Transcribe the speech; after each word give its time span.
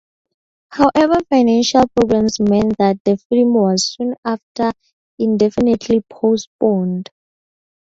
However 0.71 1.19
financial 1.29 1.83
problems 1.95 2.39
meant 2.39 2.75
that 2.79 2.97
the 3.05 3.17
film 3.17 3.53
was 3.53 3.85
soon 3.95 4.15
after 4.25 4.73
indefinitely 5.19 6.01
postponed. 6.09 7.11